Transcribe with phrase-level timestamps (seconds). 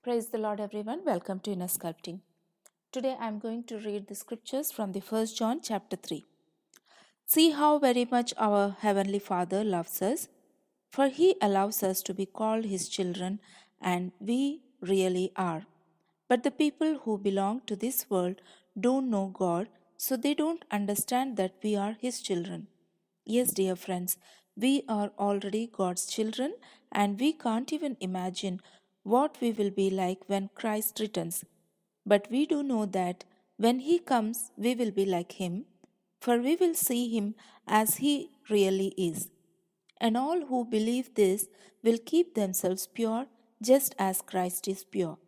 [0.00, 1.00] Praise the Lord, everyone.
[1.04, 2.20] Welcome to Inner Sculpting.
[2.92, 6.24] Today I am going to read the scriptures from the first John chapter 3.
[7.26, 10.28] See how very much our Heavenly Father loves us,
[10.88, 13.40] for He allows us to be called His children,
[13.82, 15.66] and we really are.
[16.28, 18.36] But the people who belong to this world
[18.78, 22.68] don't know God, so they don't understand that we are His children.
[23.26, 24.16] Yes, dear friends,
[24.56, 26.54] we are already God's children,
[26.92, 28.60] and we can't even imagine
[29.14, 31.44] what we will be like when Christ returns.
[32.04, 33.24] But we do know that
[33.56, 35.64] when He comes, we will be like Him,
[36.20, 37.34] for we will see Him
[37.66, 39.28] as He really is.
[40.00, 41.48] And all who believe this
[41.82, 43.26] will keep themselves pure
[43.62, 45.18] just as Christ is pure.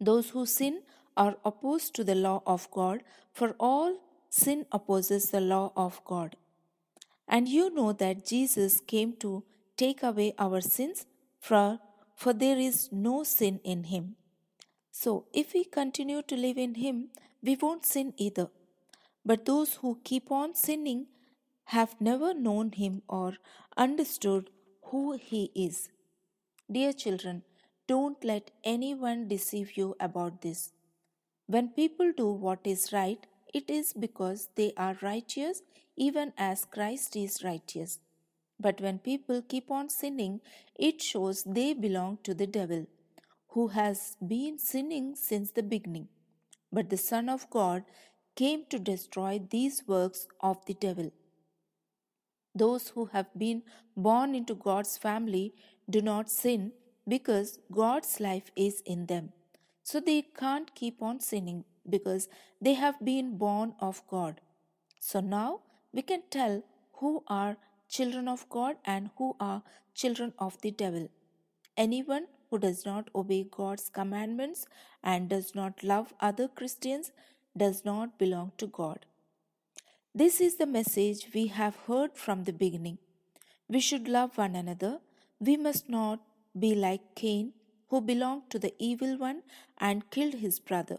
[0.00, 0.82] Those who sin
[1.16, 3.96] are opposed to the law of God, for all
[4.30, 6.36] sin opposes the law of God.
[7.26, 9.42] And you know that Jesus came to
[9.76, 11.06] take away our sins,
[11.40, 11.80] for,
[12.16, 14.16] for there is no sin in him.
[14.90, 17.10] So, if we continue to live in him,
[17.42, 18.48] we won't sin either.
[19.24, 21.06] But those who keep on sinning
[21.66, 23.34] have never known him or
[23.76, 24.50] understood
[24.84, 25.90] who he is.
[26.70, 27.42] Dear children,
[27.86, 30.72] don't let anyone deceive you about this.
[31.46, 35.62] When people do what is right, it is because they are righteous,
[35.96, 38.00] even as Christ is righteous.
[38.58, 40.40] But when people keep on sinning,
[40.78, 42.86] it shows they belong to the devil,
[43.48, 46.08] who has been sinning since the beginning.
[46.72, 47.84] But the Son of God
[48.34, 51.12] came to destroy these works of the devil.
[52.54, 53.62] Those who have been
[53.96, 55.54] born into God's family
[55.88, 56.72] do not sin
[57.06, 59.32] because God's life is in them.
[59.82, 62.28] So they can't keep on sinning because
[62.60, 64.40] they have been born of God.
[65.00, 65.60] So now
[65.92, 66.62] we can tell
[66.94, 67.56] who are
[67.88, 69.62] children of God and who are
[69.94, 71.08] children of the devil.
[71.76, 74.66] Anyone who does not obey God's commandments
[75.02, 77.12] and does not love other Christians
[77.56, 79.06] does not belong to God.
[80.14, 82.98] This is the message we have heard from the beginning.
[83.68, 85.00] We should love one another.
[85.40, 86.20] We must not
[86.58, 87.52] be like Cain,
[87.88, 89.42] who belonged to the evil one
[89.78, 90.98] and killed his brother.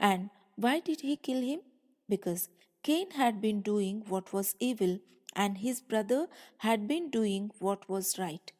[0.00, 1.60] And why did he kill him?
[2.08, 2.48] Because
[2.82, 4.98] Cain had been doing what was evil
[5.34, 6.26] and his brother
[6.58, 8.52] had been doing what was right.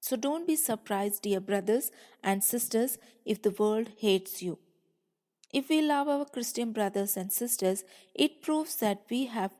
[0.00, 1.90] So don't be surprised, dear brothers
[2.22, 4.58] and sisters, if the world hates you.
[5.52, 7.84] If we love our Christian brothers and sisters,
[8.14, 9.52] it proves that we have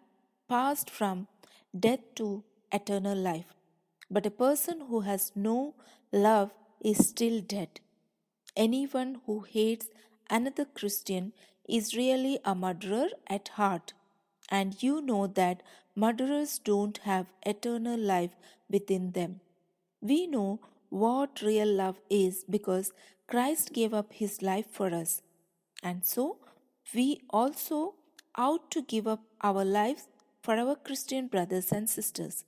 [0.49, 1.29] passed from
[1.79, 3.55] death to eternal life.
[4.11, 5.75] But a person who has no
[6.11, 6.51] love
[6.81, 7.81] is still dead.
[8.57, 9.87] Anyone who hates
[10.29, 11.33] another Christian
[11.69, 13.93] is really a murderer at heart.
[14.53, 15.63] And you know that
[15.97, 18.37] murderers don't have eternal life
[18.71, 19.41] within them.
[20.01, 22.93] We know what real love is because
[23.27, 25.23] Christ gave up his life for us.
[25.83, 26.39] And so
[26.95, 27.95] we also
[28.37, 30.09] ought to give up our lives
[30.43, 32.45] for our Christian brothers and sisters.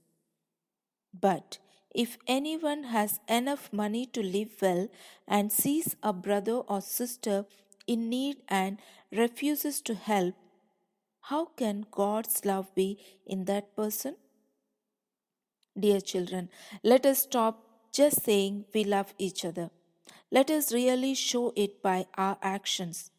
[1.18, 1.58] But
[1.94, 4.88] if anyone has enough money to live well
[5.26, 7.46] and sees a brother or sister
[7.86, 8.78] in need and
[9.12, 10.34] refuses to help,
[11.28, 14.16] how can God's love be in that person?
[15.78, 16.50] Dear children,
[16.82, 17.62] let us stop
[17.92, 19.70] just saying we love each other.
[20.30, 23.10] Let us really show it by our actions.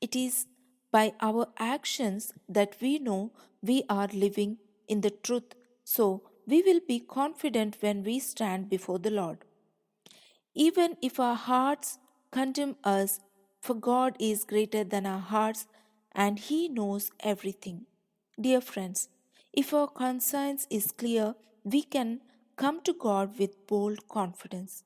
[0.00, 0.46] It is
[0.92, 6.80] by our actions that we know we are living in the truth, so we will
[6.86, 9.38] be confident when we stand before the Lord.
[10.54, 11.98] Even if our hearts
[12.30, 13.20] condemn us,
[13.60, 15.66] for God is greater than our hearts
[16.16, 17.82] and He knows everything.
[18.40, 19.08] Dear friends,
[19.52, 22.20] if our conscience is clear, we can
[22.56, 24.82] come to God with bold confidence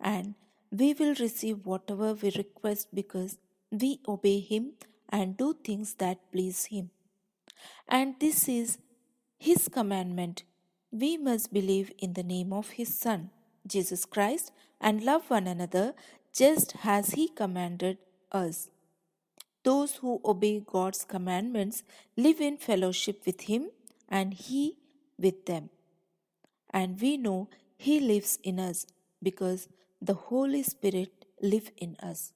[0.00, 0.34] and
[0.70, 3.38] we will receive whatever we request because
[3.70, 4.72] we obey Him
[5.10, 6.90] and do things that please Him.
[7.86, 8.78] And this is
[9.38, 10.44] His commandment
[10.90, 13.30] we must believe in the name of His Son,
[13.66, 15.94] Jesus Christ, and love one another
[16.34, 17.98] just as He commanded
[18.30, 18.68] us.
[19.64, 21.82] Those who obey God's commandments
[22.16, 23.70] live in fellowship with Him
[24.08, 24.76] and He
[25.18, 25.70] with them.
[26.70, 28.86] And we know He lives in us
[29.22, 29.68] because
[30.00, 32.32] the Holy Spirit lives in us.